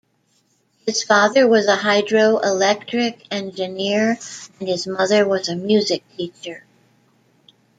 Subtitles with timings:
[0.87, 4.17] His father was a hydroelectric engineer
[4.59, 6.65] and his mother was a music teacher.